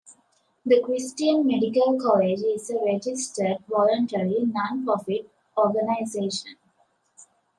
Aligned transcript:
The 0.65 0.81
Christian 0.81 1.45
Medical 1.45 1.95
College 1.99 2.39
is 2.41 2.71
a 2.71 2.83
registered 2.83 3.57
voluntary, 3.69 4.47
non-profit 4.47 5.29
organization. 5.55 6.55